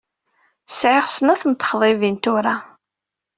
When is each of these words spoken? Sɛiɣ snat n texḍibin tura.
Sɛiɣ 0.71 1.05
snat 1.09 1.43
n 1.49 1.53
texḍibin 1.55 2.15
tura. 2.23 2.55